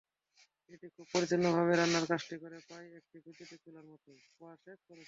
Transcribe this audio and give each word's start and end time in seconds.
এটি 0.69 0.87
খুব 0.95 1.05
পরিচ্ছন্নভাবে 1.13 1.73
রান্নার 1.73 2.05
কাজটি 2.11 2.35
করে, 2.43 2.57
প্রায় 2.67 2.87
একটি 2.99 3.17
বৈদ্যুতিক 3.23 3.59
চুলার 3.65 3.85
মতোই। 3.91 4.19